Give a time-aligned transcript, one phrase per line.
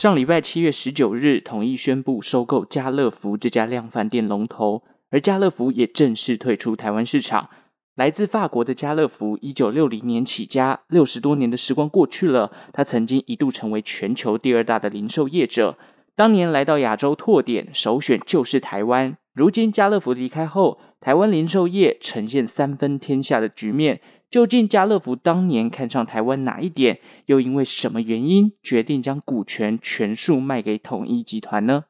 [0.00, 7.50] 上礼拜七月十九日，统一宣布收购家乐福这家量贩店龙头，而家乐福也正式退出台湾市场。
[7.96, 15.76] 来自法国的家乐福，一九六零年起家，六十多年的时光过去了，他曾经一度成为全球第二大的零售业者。
[16.16, 19.18] 当年来到亚洲拓点，首选就是台湾。
[19.34, 24.02] 如今家乐福离开后，台湾零售业呈现三分天下的局面。
[24.30, 26.98] 究竟家乐福当年看上台湾哪一点？
[27.24, 31.84] 又因为什么原因决定将股权全数卖给统一集团呢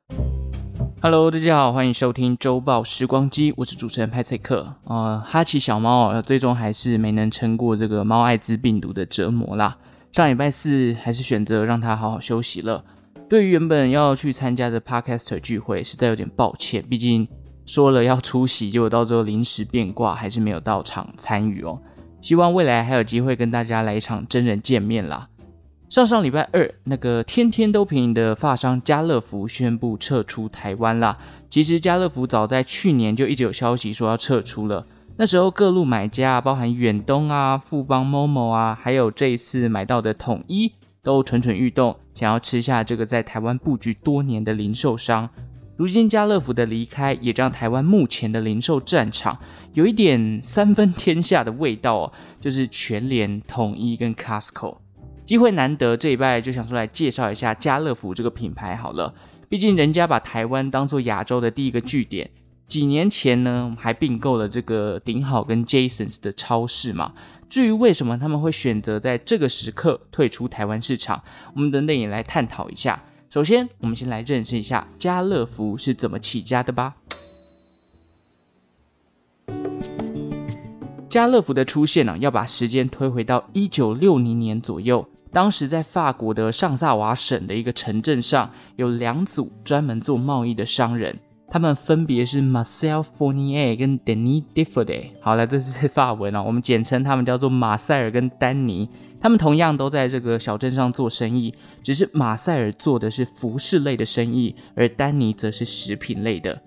[1.02, 4.76] ？Hello，大家好，欢迎收听周报时光机，我是主持人派翠克。
[4.84, 9.76] 呃，哈奇小猫最终还是没能撑过这个猫艾滋病毒的折磨啦。
[10.12, 12.84] 上礼拜四还是选择让它好好休息了。
[13.28, 17.28] 对于原本要去参加的 Podcaster 聚会，实在有点抱歉，毕竟
[17.70, 21.80] 说了要出席，结果到最后临时变卦，还是没有到场参与哦。
[22.20, 25.28] 希望未来还有机会跟大家来一场真人见面啦。
[25.88, 31.16] 上上礼拜二，那个天天都便宜的发商家乐福宣布撤出台湾啦。
[31.48, 34.84] 其实家乐福早在去年就一直有消息说要撤出了，
[35.16, 40.72] 那时候各路买家，包含远东啊、富邦、Momo 啊，还有这一次买到的统一，
[41.04, 45.30] 都蠢蠢欲动，想要吃下这个在台湾布局多年的零售商。
[45.80, 49.38] 如今家乐福的离开，也让台湾目前的零售战场
[49.72, 54.76] 有一点三分天下的味道哦，就是全联、统一跟 Costco。
[55.24, 59.14] 机会难得，这一拜就想出来介绍一下家乐福这个品牌好了。
[59.48, 62.30] 毕竟人家把台湾当做亚洲的第一个据点，
[62.68, 67.14] 几年前呢还并购了这个顶好跟 Jasons 的超市嘛。
[67.48, 71.22] 至于为什么他们会选择在这个时刻退出台湾市场，
[71.54, 73.02] 我们等等也来探讨一下。
[73.30, 76.96] 首先，我们先来认识一下家乐福是怎么起家的吧。
[81.08, 85.08] 家乐福的出现呢，要把时间推回到一九六零年左右。
[85.32, 91.16] 当时在法国的上萨瓦省的一个城镇上，有两组专门做贸易的商人，
[91.50, 95.10] 他们分别是 Marcel Fournier 跟 Denis Defaudel。
[95.20, 98.88] 好了，这是法文啊， 我们简称他们叫做马塞尔跟丹尼。
[99.20, 101.52] 他们同样都在这个小镇上做生意，
[101.82, 106.62] 只是马塞尔做的是服饰类的生意，而丹尼则是食品类的。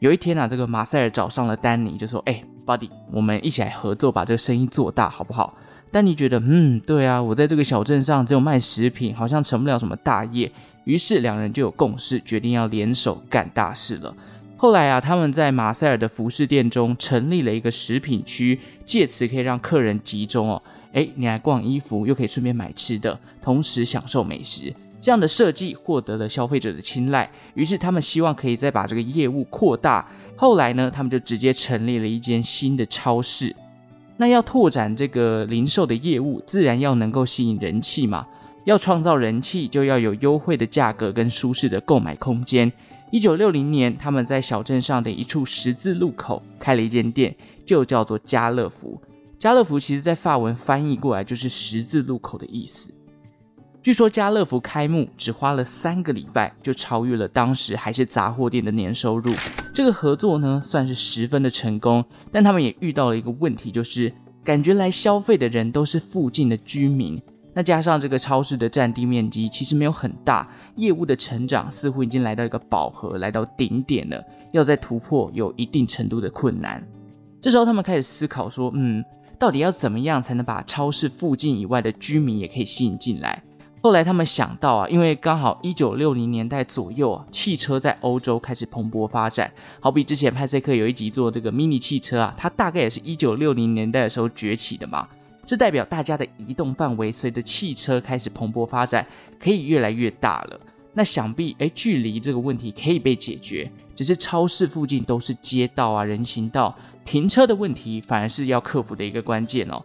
[0.00, 5.56] 有一天啊，这个马塞尔找上了丹尼，就说：“哎，Buddy，我们一起来合作，把这个生意做大，好不好？”
[5.90, 10.52] 丹尼觉得，嗯，对啊，我在这个小镇上只有卖食品，好像成不了什么大业。
[10.86, 14.14] 于是两人就有共识，决定要联手干大事了。
[14.56, 20.62] 后来啊，他们在马塞尔的服饰店中成立了一个食品区，借此可以让客人集中哦。
[20.92, 27.30] 哎，你来逛衣服，又可以顺便买吃的，同时享受美食，这样的设计获得了消费者的青睐。
[27.54, 30.08] 于是他们希望可以再把这个业务扩大。
[30.36, 33.54] 后来呢，他们就直接成立了一间新的超市。
[34.16, 38.26] 那要拓展这个零售的业务，自然要能够吸引人气嘛。
[38.66, 42.70] 要创造人气，就要有优惠的价格跟舒适的购买空间。
[43.12, 47.32] 一九六零年，他们在小镇上的一处十字路口开了一间店，
[47.64, 49.00] 就叫做家乐福。
[49.38, 52.92] 家乐福其实在法文翻译过来就是十字路口的意思。
[53.84, 59.32] 据说家乐福开幕只花了三个礼拜就超越了当时还是杂货店的年收入。
[59.76, 64.12] 这个合作呢算是十分的成功，但他们也遇到了一个问题，就是
[64.42, 67.22] 感觉来消费的人都是附近的居民。
[67.56, 70.46] 那加上这个超市的占地面积其实没有很大，
[70.76, 74.22] 业务的成长似乎已经来到一个饱和，来到顶点了，
[74.52, 76.86] 要再突破有一定程度的困难。
[77.40, 79.02] 这时候他们开始思考说，嗯。
[79.38, 83.42] 到底要怎么样才能把超市附近以外的居民也可以吸引进来？
[83.82, 89.52] 后来他们想到啊，因为刚好一九六零年代左右啊，汽车在欧洲开始蓬勃发展。
[89.78, 95.06] 好比之前派翠克有一集做这个 mini 汽车啊，它大概也是一九六零年代的时候崛起的嘛。
[95.46, 99.06] 这代表大家的移动范围随着汽车开始蓬勃发展，
[99.38, 100.60] 可以越来越大了。
[100.92, 106.74] 那想必诶，距离这个问题可以被解决，只是超市附近都是街道啊、人行道。
[107.04, 109.80] 停车的问题反而是要克服的一个关键哦。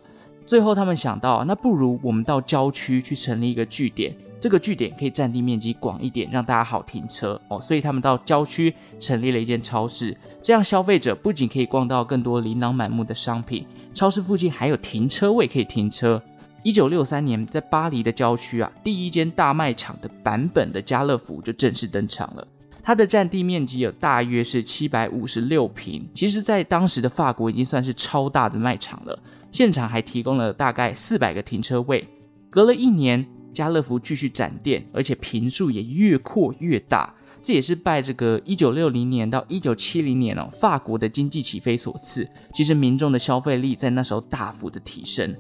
[0.46, 7.62] 最后他们想到，那不如我们到郊区去成立一个据点，这个据点可以占地面积广一点，让大家好停车哦。
[7.62, 16.20] 所以他们到郊区成立了一间超市，这样消费者不仅可以逛到更多琳琅满目的商品，超市附近还有停车位可以停车。
[16.64, 22.48] 一九六三年，在巴黎的郊区啊，第一间大卖场的版本的家乐福就正式登场了。
[22.82, 29.20] 它的占地面积有大约是七百五十六平，其实，在当时的法国已经算是超大的卖场了。
[29.52, 32.08] 现场还提供了大概四百个停车位。
[32.50, 37.14] 隔了一年，家乐福继续展店，而且坪数也越扩越大。
[37.42, 42.28] 这也是拜这个一九六零年到一九七零年哦，法国的经济起飞所赐。
[42.54, 45.36] 其实民众的消费力在那时候大幅的提升。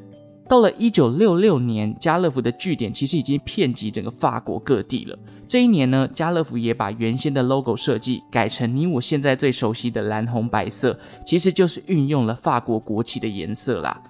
[0.49, 5.17] 到了一九六六年，家乐福的据点其实已经遍及整个法国各地了。
[5.47, 14.01] 这一年呢，家乐福也把原先的 logo 设计改成你我现在最熟悉的蓝红白色，其实就是运用了法国国旗的颜色啦。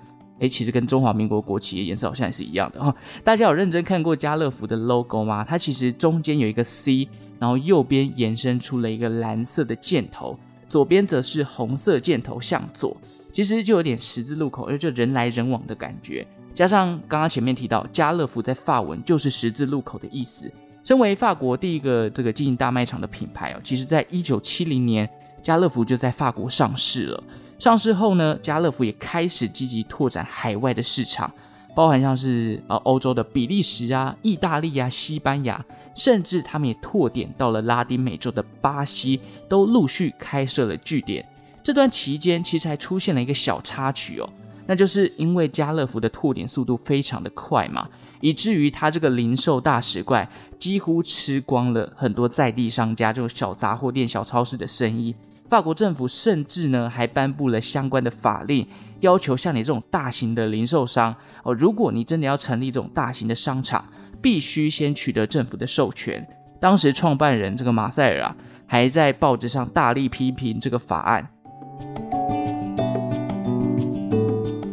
[0.42, 2.94] 诶，其实跟中华民国国旗的颜色好像也是一样的哦。
[3.24, 5.46] 大家有认真看过家乐福的 logo 吗？
[5.48, 7.08] 它其实中间有一个 C，
[7.40, 12.98] 然后右边延伸出了一个蓝色的箭头，左边则是红色箭头向左。
[13.32, 16.26] 其实就有点十字路口，而就人来人往的感觉。
[16.54, 20.52] 加上刚刚前面提到，家乐福在法文就是十字路口的意思。
[20.84, 25.08] 身为法国第一个这个经营大卖场的品牌哦，其实在一九七零年，
[25.44, 27.24] 家乐福就在法国上市了。
[27.62, 31.32] 上市后呢，家乐福也开始积极拓展海外的市场，
[31.76, 35.64] 包含像是呃欧洲的比利时啊、意大利啊、西班牙，
[35.96, 41.24] 甚至他们也拓点到了拉丁美洲的巴西，都陆续开设了据点。
[41.62, 44.28] 这段期间其实还出现了一个小插曲哦，
[44.66, 47.88] 那就是因为家乐福的拓点速度非常的快嘛，
[48.22, 50.28] 以至于它这个零售大食怪
[50.58, 55.16] 几乎吃光了很多在地商家这种小杂货店、小超市的生意。
[55.52, 58.66] 法国政府甚至呢还颁布了相关的法令，
[59.02, 61.14] 要求像你这种大型的零售商
[61.44, 63.86] 哦，如果你真的要成立这种大型的商场，
[64.22, 66.26] 必须先取得政府的授权。
[66.62, 68.34] 当时创办人这个马塞尔啊，
[68.66, 71.28] 还在报纸上大力批评这个法案。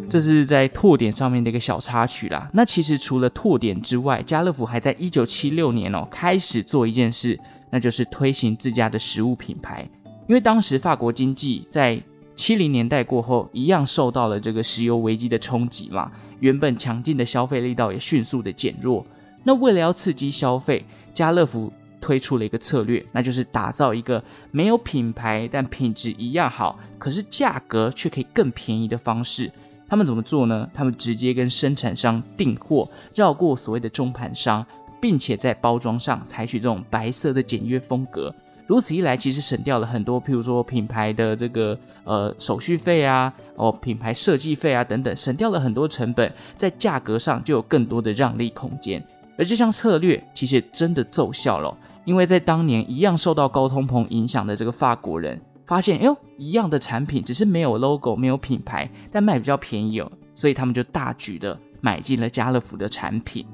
[0.08, 2.48] 这是在拓点上面的一个小插曲啦。
[2.52, 7.36] 那其实除了拓点之外，家乐福还在一九七六年哦开始做一件事，
[7.72, 9.84] 那就是推行自家的食物品牌。
[10.28, 12.00] 因为当时法国经济在
[12.36, 19.04] 七零年代过后，一样受到了这个石油危机的冲击嘛，原本强劲的消费力道也迅速的减弱。
[19.42, 20.84] 那为了要刺激消费，
[21.14, 29.50] 家乐福推出了一个策略，那就是打造一个没有品牌但品质一样好，可是价格却可以更便宜的方式。
[29.88, 30.68] 他们怎么做呢？
[30.74, 34.64] 他们直接跟生产商订货，绕过所谓的中盘商，
[35.00, 38.32] 并且在包装上采取这种白色的简约风格。
[38.68, 49.02] 如此一来，其实省掉了很多，譬如说品牌的这个呃手续费啊，哦品牌设计费啊等等，省掉了很多成本，在价格上就有更多的让利空间。
[49.38, 51.74] 而这项策略其实真的奏效了，
[52.04, 55.40] 因为在当年一样受到高通膨影响的这个法国人。
[55.64, 63.46] 发现，哎呦，一样的产品，只是没有 logo，没有品牌，但卖比较便宜哦，所以他们就大举的买进了家乐福的产品。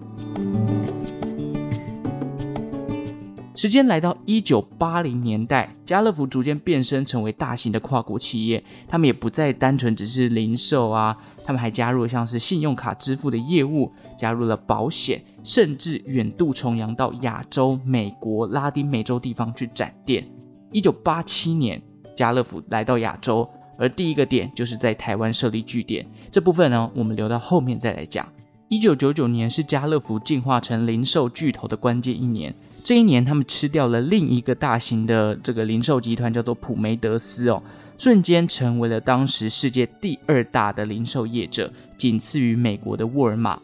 [3.54, 20.28] 时间来到一九八零年代，家乐福逐渐变身成为大型的跨国企业，他们也不再单纯只是零售啊，他们还加入了像是信用卡支付的业务，加入了保险，甚至远渡重洋到亚洲、美国、拉丁美洲地方去展店。
[20.70, 21.80] 一九八七年。
[22.16, 23.44] 家乐福来到亚洲，
[23.76, 26.06] 而第一个点就是在台湾设立据点。
[26.30, 28.24] 这部分呢，我们留到后面再来讲。
[28.68, 32.54] 一九九九年是家乐福进化成零售巨头的关键一年。
[32.84, 37.60] 这一年，他们吃掉了另一个大型的这个零售集团，叫做普梅德斯哦，
[37.98, 43.58] 瞬间成为了当时世界第二大的零售业者，仅次于美国的沃尔玛。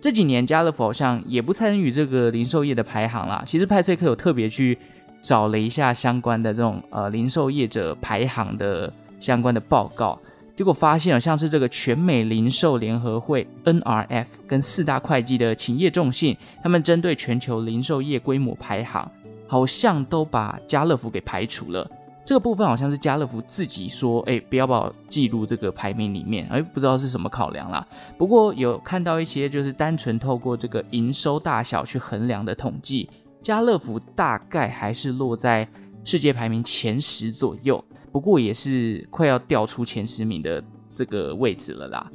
[0.00, 3.42] 这几年，家乐福好像也不参与这个零售业的排行啦。
[3.44, 4.78] 其实派翠克有特别去。
[5.22, 10.18] 找了一下相关的这种呃零售业者排行的相关的报告，
[10.60, 19.10] 结果发现了像是这个全美零售联合会 NRF 跟四大会计的勤业众信，他们针对全球零售业规模排行，
[19.48, 21.90] 好像都把家乐福给排除了。
[22.26, 27.88] 这个部分好像是家乐福自己说，哎，不要把我记录这个排名里面，哎，不知道是什么考量啦。
[28.18, 33.08] 不过有看到一些就是单纯透过这个营收大小去衡量的统计。
[33.42, 35.66] 家乐福大概还是落在
[36.04, 40.62] 世界排名前十左右，不过也是快要掉出前十名的
[40.94, 42.10] 这个位置了啦。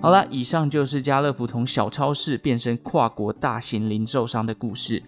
[0.00, 5.02] 好了，以上就是家乐福从小超市变身跨国大型零售商的故事。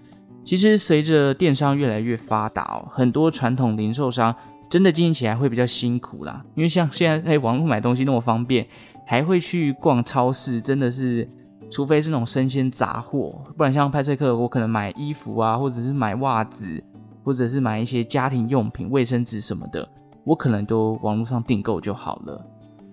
[0.45, 4.35] 其实随着电商越来越发达哦，很多传统零售商
[4.71, 8.67] 真的经营起来会比较辛苦啦，因为像现在在网络买东西那么方便，
[9.07, 11.29] 还会去逛超市，真的是。
[11.69, 16.81] 除非是那种生鲜杂货，不然像派翠克，我可能买衣服啊，或者是买袜子，
[17.27, 19.89] 或者是买一些家庭用品、卫生纸什么的，
[20.23, 22.41] 我可能都网络上订购就好了。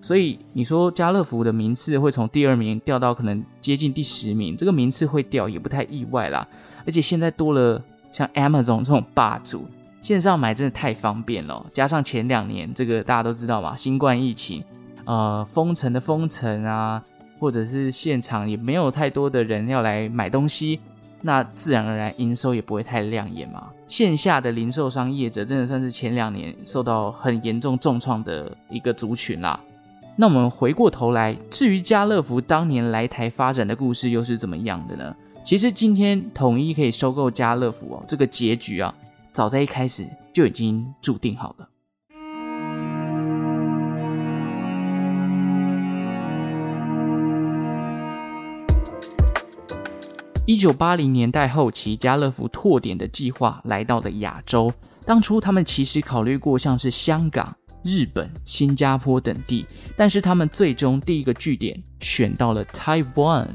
[0.00, 6.44] 所以你说家乐福的名次会从第二名掉到可能接近第十名，这个名次会掉也不太意外啦。
[6.84, 9.66] 而且现在多了像 Amazon 这种霸主，
[10.00, 11.64] 线上买真的太方便了。
[11.72, 14.64] 加上前两年这个大家都知道嘛，新冠疫情，
[15.04, 17.00] 呃，封城的封城啊，
[17.38, 20.80] 或者是现场也没有太多的人要来买东西，
[21.26, 23.70] 那自然而然营收也不会太亮眼嘛。
[23.86, 29.58] 线下的零售商业者真的算是前两年受到很严重重创的一个族群啦。
[30.16, 35.16] 那我们回过头来，至于家乐福当年来台发展的故事又是怎么样的呢？
[35.42, 38.94] 其实今天统一可以收购家乐福哦，这个结局啊，
[39.32, 41.68] 早在一开始就已经注定好了。
[50.46, 54.70] 一九八零年代后期，家乐福拓点的计划来到了亚洲。
[55.06, 57.54] 当初他们其实考虑过像是香港。
[57.82, 63.46] 日本、新加坡等地，但是他们最终第一个据点选到了台湾。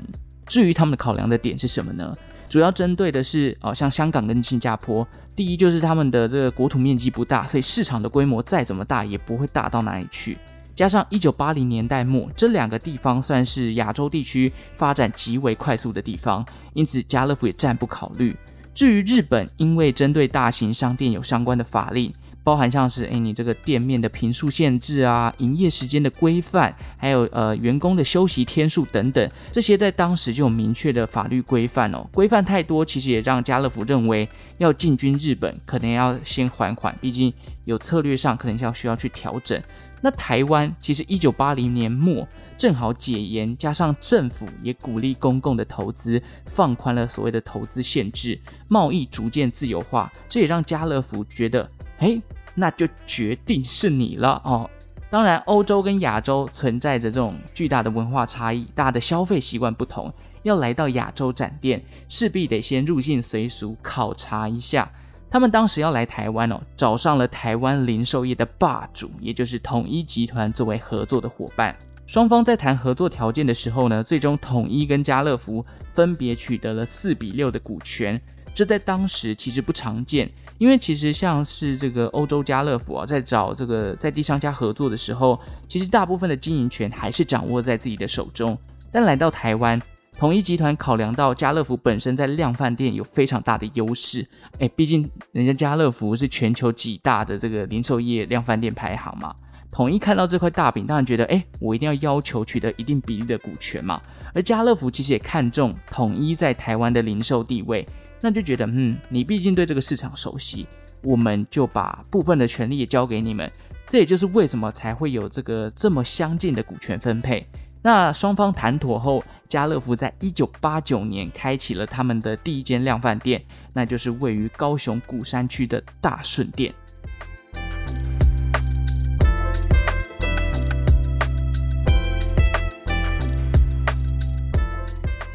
[0.45, 2.15] 至于他们的考量的点是什么呢？
[2.47, 10.37] 主要针对的是哦，像香港跟新加坡，第一就是他们的这个国土面积不大，所以市场的规模再怎么大也不会大到哪里去。
[10.79, 18.33] 加上一九八零年代末，这两个地方算是亚洲地区发展极为快速的地方，因此家乐福也暂不考虑。
[18.73, 22.13] 至于日本，因为针对大型商店有相关的法令。
[22.41, 32.07] 包含像是诶，你这个店面的坪数限制啊，营业时间的规范，还有呃员工的休息天数等等，这些在当时就有明确的法律规范哦。
[32.13, 37.31] 规范太多，其实也让家乐福认为要进军日本，可能要先缓缓，毕竟
[37.65, 39.61] 有策略上可能要需要去调整。
[40.01, 42.27] 那台湾其实一九八零年末
[42.57, 51.69] 正好解严，加上政府也鼓励公共的投资，放宽了所谓的投资限制，贸易逐渐自由化，这也让家乐福觉得。
[51.99, 52.21] 哎，
[52.55, 54.69] 那就决定是你了哦。
[55.09, 60.13] 当然，欧洲跟亚洲存在着这种巨大的文化差异，大家的消费习惯不同，
[60.43, 64.91] 要来到亚洲展店，势必得先入境随俗考察一下。
[65.29, 71.75] 他们当时要来台湾哦，找上了台湾零售业的霸主，也就是统一集团作为合作的伙伴。
[72.07, 78.19] 双方在谈合作条件的时候呢，最终统一跟家乐福分别取得了四比六的股权，
[78.55, 80.27] 这在当时其实不常见。
[80.57, 88.57] 因为其实像是这个欧洲家乐福啊，在找这个在地商家合作的时候，其实大部分的经营权还是掌握在自己的手中。
[88.91, 89.79] 但来到台湾，
[90.19, 94.27] 统一集团考量到家乐福本身在量贩店有非常大的优势，
[94.59, 99.33] 哎，毕竟人家家乐福是全球几大的这个零售业量贩店排行嘛。
[99.71, 104.01] 统一看到这块大饼，当然觉得，哎，我一定要要求取得一定比例的股权嘛。
[104.33, 107.87] 而家乐福其实也看中统一在台湾的零售地位。
[108.19, 110.67] 那就觉得，嗯，你毕竟对这个市场熟悉，
[111.01, 113.49] 我们就把部分的权利也交给你们。
[113.87, 117.47] 这也就是为什么才会有这个这么相近的股权分配。
[117.81, 126.73] 那双方谈妥后，家乐福在一九八九年开启了他们的第一间量贩店，那就是位于高雄鼓山区的大顺店。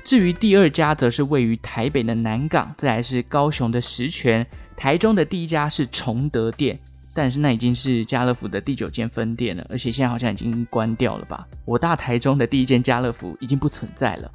[0.04, 4.46] 至于第二家，则是位于台北的南港，再来是高雄的十全，
[4.76, 6.78] 台中的第一家是崇德店，
[7.14, 11.47] 但是那已经是家乐福的第九间分店了，而且现在好像已经关掉了吧？
[11.64, 14.30] 我大台中的第一间家乐福已经不存在了。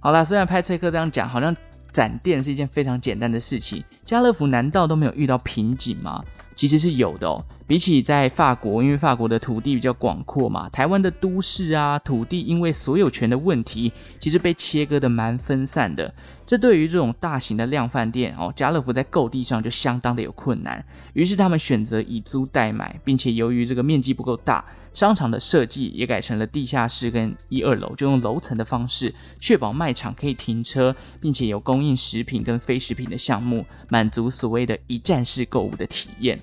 [0.00, 1.56] 好啦，虽然派翠克这样讲，好像
[1.94, 6.24] 展店是一件非常简单的事情，家乐福难道都没有遇到瓶颈吗？
[6.56, 7.44] 其实是有的哦。
[7.66, 16.12] 比起在法国，因为法国的土地比较广阔嘛，台湾的都市啊，土地因为所有权的问题，其实被切割得蛮分散的。
[16.44, 20.84] 这对于这种大型的量贩店哦，家乐福在购地上就相当的有困难。
[21.14, 36.40] 于是他们选择以租代买，并且由于这个面积不够大，商场的设计也改成了地下室跟一二楼，就用楼层的方式，确保卖场可以停车，并且有供应食品跟非食品的项目，满足所谓的一站式购物的体验。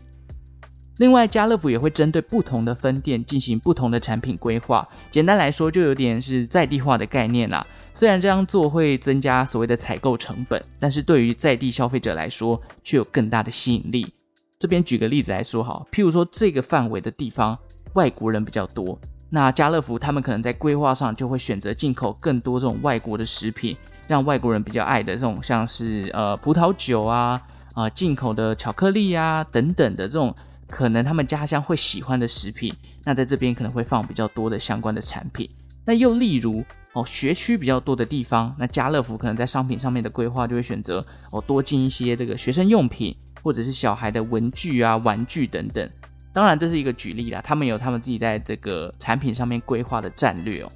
[0.98, 4.88] 另外，家乐福也会针对不同的分店进行不同的产品规划。
[5.10, 7.66] 简单来说，就有点是在地化的概念啦。
[7.96, 14.14] 虽然这样做会增加所谓的采购成本，但是对于在地消费者来说，却有更大的吸引力。
[14.60, 17.58] 这边举个例子来说哈，譬如说这个范围的地方
[17.94, 23.76] 外国人比较多，那家乐福他们可能在规划上就会选择进口更多这种外国的食品，
[24.08, 27.42] 让外国人比较爱的这种像是呃葡萄酒啊
[27.74, 30.36] 啊、进口的巧克力啊等等的这种。
[30.68, 35.50] 可能他们家乡会喜欢的食品，那在这边可能会放比较多的相关的产品。
[35.84, 45.92] 那又例如哦，学区比较多的地方，那家乐福可能在商品上面的规划就会选择哦，多进一些这个学生用品，或者是小孩的文具啊、玩具等等。
[46.34, 50.72] 当然这是一个举例啦，他们有他们自己在这个产品上面规划的战略哦。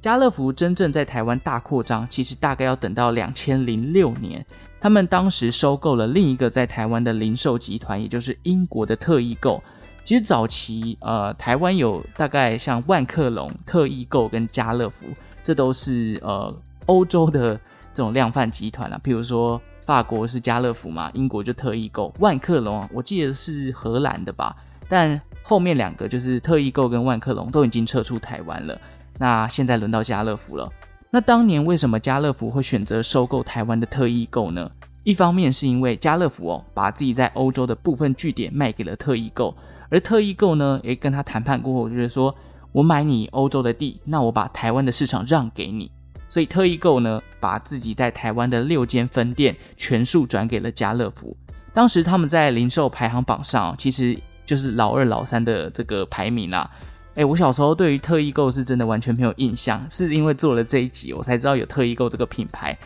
[0.00, 4.44] 家乐福真正在台湾大扩张，其实大概要等到两千零六年，
[4.80, 9.62] 他们当时收购了另一个在台湾的零售集团，也就是英国的特易购。
[10.02, 15.06] 其实早期呃，台湾有大概像万客隆、特易购跟家乐福，
[15.42, 16.52] 这都是呃
[16.86, 17.54] 欧洲的
[17.92, 18.98] 这种量贩集团啊。
[19.04, 24.56] 譬如说法国是家乐福嘛，英国就特易购，万客隆我记得是荷兰的吧，
[24.90, 28.76] 但后面两个就是特易购跟万客隆都已经撤出台湾了。
[29.18, 30.68] 那现在轮到家乐福了。
[31.12, 34.68] 那当年为什么家乐福会选择收购台湾的特易购呢？
[35.04, 39.56] 一方面是因为家乐福哦，把自己在欧洲的部分据点卖给了特易购，
[39.90, 42.34] 而特易购呢，也跟他谈判过后，就是说
[42.72, 45.90] 我买你欧洲的地，那我把台湾的市场让给你。
[46.28, 51.36] 所以特易购呢，把自己在台湾的六间分店全数转给了家乐福。
[51.72, 54.16] 当时他们在零售排行榜上，其实
[54.50, 56.68] 就是老二、老三的这个排名啦。
[57.14, 62.76] 哎，我小时候对于特易购是真的完全没有印象，是因为做了这一集，我才知道有特易购这个品牌。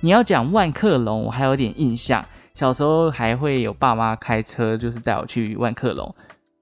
[0.00, 6.14] 你要讲万客隆，我还有点印象，小时候还会有爸妈开车，就是带我去万客隆，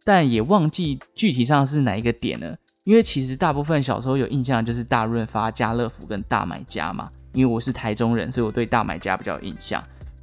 [0.04, 2.56] 但也忘记具体上是哪一个点了。
[2.84, 7.10] 因为其实大部分小时候有印象就是大润发、家乐福跟大买家嘛。
[7.32, 9.82] 因为我是台中人，所以我对大买家比较有印象。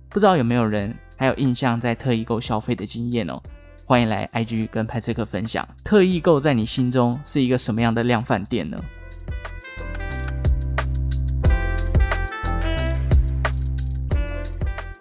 [0.10, 3.42] 不知道有没有人还有印象在特易购消费的经验哦？
[3.90, 8.80] 欢迎来 IG 跟派翠克分享，特易购在你心中是一个什么样的量贩店呢？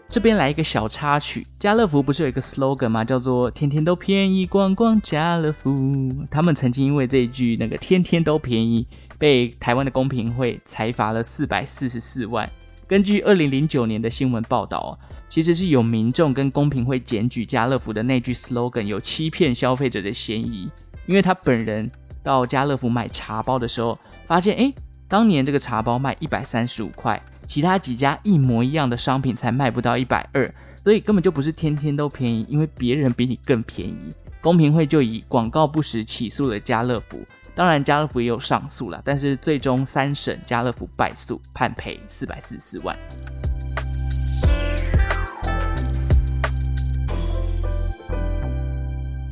[0.09, 3.05] 这边来一个小插曲，家乐福不是有一个 slogan 吗？
[3.05, 6.25] 叫做“天天都便宜，逛逛家乐福”。
[6.33, 8.87] 他们曾经因为这一句那个“天天都便宜”，
[9.21, 12.51] 被台湾的公平会裁罚了四百四十四万。
[12.87, 20.71] 根据二零零九年的新闻报道其实是有民众跟公平会检举家乐福的那句 slogan 有欺骗消费者的嫌疑，
[21.07, 21.91] 因为他本人
[22.23, 24.75] 到家乐福买茶包的时候，发现诶，
[25.07, 34.15] 当年这个茶包卖一百三十五块，其他几家一模一样的商品才卖不到一百二，所以根本就不是天天都便宜，因为别人比你更便宜。
[34.41, 37.19] 公平会就以广告不实起诉了家乐福，
[37.55, 42.97] 当然家乐福也有上诉了，但是最终三审家乐福败诉，判赔四百四十四万。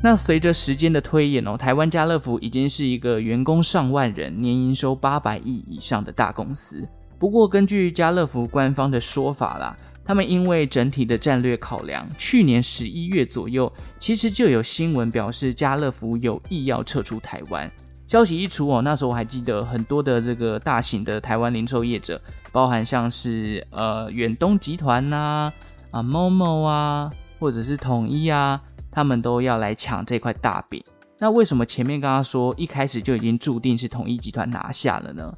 [0.06, 6.88] 那随着时间的推演哦，台湾家乐福已经是一个员工上万人、年营收八百亿以上的大公司。
[7.18, 17.68] 不过，根据家乐福官方的说法啦，他们因为整体的战略考量，去年十一月左右，其实就有新闻表示家乐福有意要撤出台湾。
[18.06, 25.52] 消息一出哦，那时候我还记得很多的这个大型的台湾零售业者，包含像是呃远东集团呐、啊、
[25.90, 28.62] 啊 Momo 啊，或者是统一啊。
[28.96, 30.82] 他们都要来抢这块大饼，
[31.18, 35.30] 那为什么前面刚刚说一开始就已经注定是统一集团拿下了呢？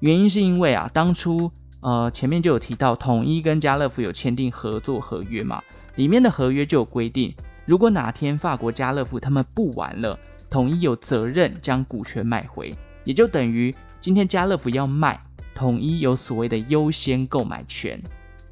[0.00, 1.50] 原因是因为啊，当初
[1.80, 5.62] 呃前面就有提到统一跟家乐福有签订合作合约嘛，
[5.94, 10.18] 里面的合约就有规定，如果哪天法国家乐福他们不玩了，
[10.50, 15.18] 统一有责任将股权买回，也就等于今天家乐福要卖，
[15.54, 17.98] 统一有所谓的优先购买权。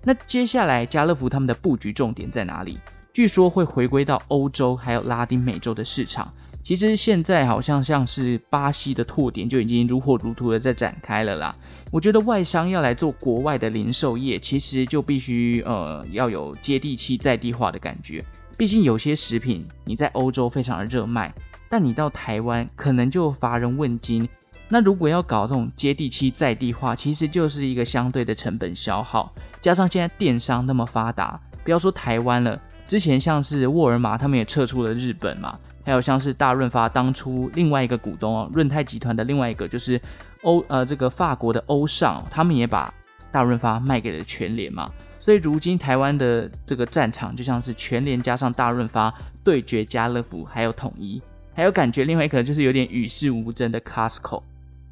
[0.03, 2.81] 那接下来家乐福他们的布局重点在哪里？
[3.15, 6.35] 据说会回归到欧洲还有拉丁美洲的市场。
[6.65, 11.55] 其实现在好像像是巴西的拓点就已经如火如荼的在展开了啦。
[11.93, 18.25] 我觉得外商要来做国外的零售业，其实就必须呃要有接地气在地化的感觉。
[18.57, 21.33] 毕竟有些食品你在欧洲非常的热卖，
[21.69, 24.29] 但你到台湾可能就乏人问津。
[24.69, 29.33] 那如果要搞这种接地气在地化，其实就是一个相对的成本消耗。
[29.61, 32.61] 加上现在电商那么发达，不要说台湾了。
[32.87, 40.01] 之前像是沃尔玛，他们也撤出了日本嘛，还有像是大润发当初另外一个股东哦，润泰集团的另外一个就是
[40.43, 42.93] 欧呃这个法国的欧尚，他们也把
[43.33, 51.21] 大润发卖给了全联嘛，所以如今台湾的这个战场就像是全联加上大润发对决家乐福还有统一，
[51.55, 54.43] 还有感觉另外一个就是有点与世无争的 Costco。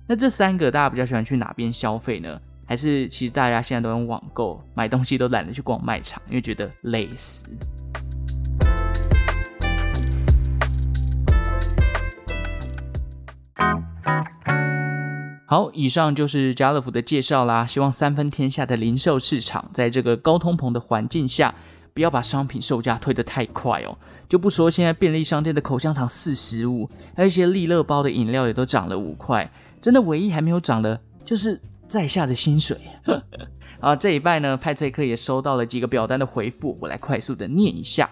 [0.07, 2.41] 那这三个大家比较喜欢去哪边消费呢？
[2.73, 7.47] 还是其实大家现在都用网购买东西都懒得去逛卖场，因为觉得累死。
[15.47, 17.67] 好，以上就是家乐福的介绍啦。
[17.67, 21.55] 希望三分天下的零售市场，在这个高通膨的环境下，
[21.93, 23.99] 不要把商品售价推得太快哦。
[24.27, 29.53] 就不说现在便利商店的口香糖四十五，还有一些利乐包的饮料也都涨了五块。
[29.79, 31.61] 真的唯一还没有涨的，就是
[31.93, 32.79] 在下的薪水。
[33.79, 38.09] 啊，这一拜呢，派翠克也收到了几个表单的回复，我来快速的念一下。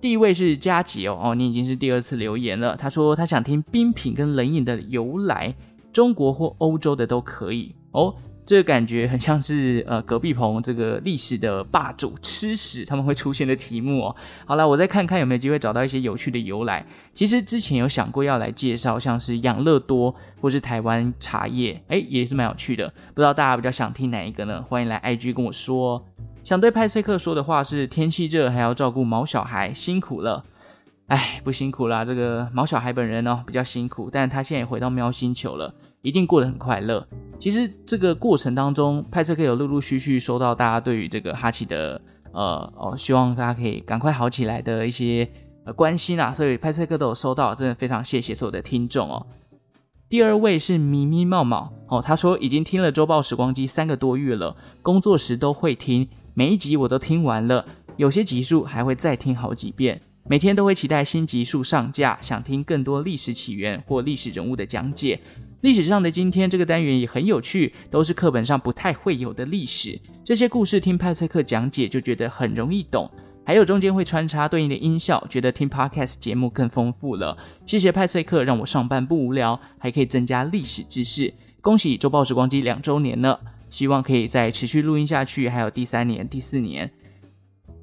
[0.00, 2.74] 第一位是佳琪哦，哦，你已经是第二次留言了。
[2.74, 5.54] 他说他想听冰品跟冷饮的由来，
[5.92, 8.14] 中国或欧洲的都可以哦。
[8.46, 14.16] 这个感觉很像是呃隔壁棚这个历史的霸主吃屎他们会出现的题目哦。
[14.44, 16.84] 好了，我再看看有没有机会找到一些有趣的由来。
[17.14, 22.92] 其实之前有想过要来介绍像是养乐多或是台湾茶叶，哎，也是蛮有趣的。
[23.14, 24.62] 不知道大家比较想听哪一个呢？
[24.62, 26.04] 欢迎来 IG 跟我说。
[26.42, 30.44] 想对派翠克说的话是：天气热还要照顾毛小孩，辛苦了。
[31.06, 37.04] 哎，不辛苦啦，这个毛小孩本人哦比较辛苦，但他现在也回到喵星球了，一定过得很快乐。
[37.38, 42.00] 其实这个过程当中，派翠克有陆陆续续收到大家对于这个哈奇的
[42.32, 45.28] 呃哦，希望大家可以赶快好起来的一些
[45.64, 49.26] 呃关心啊，所以派翠克都有收到，真的非常谢谢所有的听众哦。
[50.08, 56.08] 第二位是咪咪茂茂哦，他说已经听了周报时光机三个多月了，工作时都会听。
[56.34, 57.64] 每一集我都听完了，
[57.96, 60.00] 有些集数还会再听好几遍。
[60.26, 65.20] 每天都会期待新集数上架，想听更多历史起源或历史人物的讲解。
[65.64, 69.98] 历史上的今天这个单元也很有趣，都是课本上不太会有的历史。
[70.22, 73.10] 这些故事听派翠克讲解就觉得很容易懂，
[73.46, 77.38] 还有中间会穿插对应的音效，觉得听 Podcast 节目更丰富了。
[77.64, 81.32] 谢谢派翠克，让我上班不无聊，还可以增加历史知识。
[81.62, 83.40] 恭喜周报时光机两周年了。
[83.70, 86.92] 希望可以再持续录音下去，还有第三年、第四年，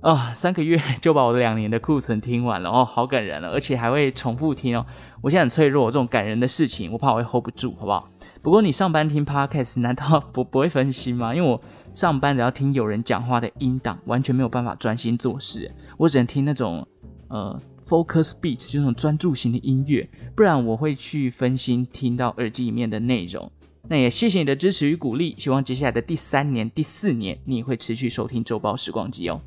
[0.02, 4.84] 啊、三个月 就把我的两年的库存听完了哦，好感人了，而且还会重复听哦。
[5.22, 8.10] 我现在很脆弱，这种感人的事情，我怕我会 hold 不住，好不好？
[8.42, 11.36] 不过你上班听 podcast，难道 不不会分心吗？
[11.36, 11.62] 因为我
[11.94, 16.88] 上班只要听有人讲话的音档，完全没有办法专心做事，我只能听那种
[17.28, 23.52] 呃 focus beat，就那种专注型的音乐，不然我会去分心听到耳机里面的内容。
[23.88, 29.40] 那也谢谢你的支持与鼓励，希望接下来的第三年、第四年，你也会持续收听周报时光机哦。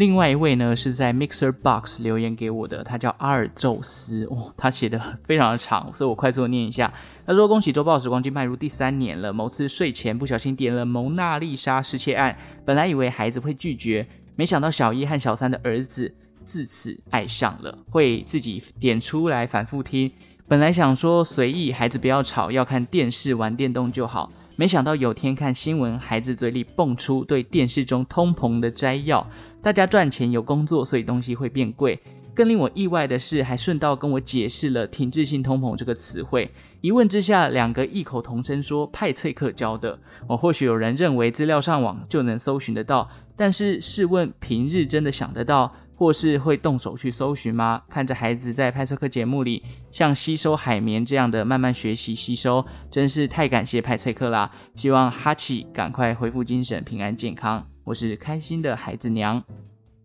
[0.00, 6.90] 另外一位呢，是在 Mixer Box 留言给我的，他叫阿尔宙斯哦，他写的非常的长，所以我快速念一下。
[7.26, 12.34] 他说：“恭喜周报时光机迈入第三年了，某次睡前不小心点了蒙娜丽莎失窃案，
[12.64, 16.14] 本来以为孩子会拒绝，没想到小一和小三的儿子
[16.46, 20.10] 自此爱上了，会自己点出来反复听。”
[20.48, 24.32] 本来想说随意，孩子不要吵，要看电视玩电动就好。
[24.56, 29.26] 没想到有天看新闻，孩子嘴里蹦出对电视中通膨的摘要：
[29.62, 32.00] 大家赚钱有工作，所以东西会变贵。
[32.32, 36.50] 更令我意外的是，还顺道跟我解释了停滞性通膨这个词汇。
[36.80, 39.98] 一问之下，两个异口同声说派翠克教的。
[40.28, 45.74] 我或许有人认为资料上网就能搜寻得到，但是试问平日真的想得到？
[45.94, 47.82] 或是会动手去搜寻吗？
[47.90, 54.50] 看着孩子在派翠克节目里像吸收海绵这样的慢慢学习吸收，真是太感谢派翠克啦！
[54.74, 57.69] 希望哈奇赶快恢复精神，平安健康。
[57.84, 59.42] 我是开心的孩子娘。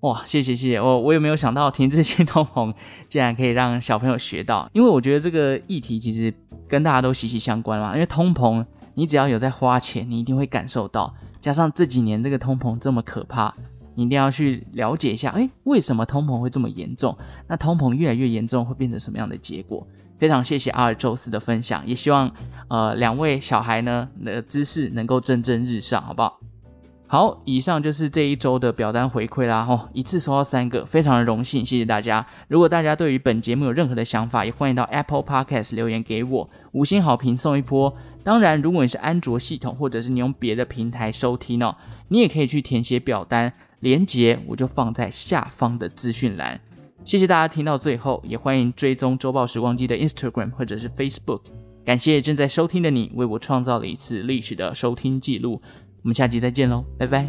[0.02, 2.74] 哇，谢谢谢谢我，我有没有想到停滞性通膨
[3.10, 4.70] 竟然可以让小朋友学到？
[4.74, 6.34] 因为我觉得这个议题其实
[6.68, 7.94] 跟大家都息息相关嘛。
[7.94, 11.14] 因为通膨，你只要有在花钱，你一定会感受到。
[11.42, 13.54] 加上这几年这个通膨这么可怕。
[13.98, 17.18] 你一定要去了解一下，诶，为什么通膨会这么严重？
[17.48, 19.88] 那通膨越来越严重，会变成什么样的结果？
[20.20, 22.30] 非常谢谢阿尔宙斯的分享，也希望
[22.68, 26.42] 呃两位小孩呢的知识能够蒸蒸日上，好不好？
[27.16, 32.28] 好，以上就是这一周的表单回馈啦，吼，一次收到三个，非常的荣幸，谢谢大家。
[32.50, 37.96] 如果大家对于本节目有任何的想法，也欢迎到 Apple Podcast 留言给我，五星好评送一波。
[38.22, 41.78] 当然，如果你是安卓系统，或者是你用别的平台收听哦，
[42.10, 43.54] 你也可以去填写表单。
[43.80, 46.60] 连接我就放在下方的资讯栏，
[47.06, 51.44] 谢谢大家听到最后，也欢迎追踪周报时光机的 Instagram 或者是 Facebook。
[51.86, 55.62] 感谢正在收听的你，为我创造了一次历史的收听记录。
[56.06, 57.26] 我们下期再见喽，拜拜。